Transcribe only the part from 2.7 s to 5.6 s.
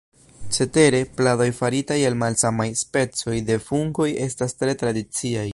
specoj de fungoj estas tre tradiciaj.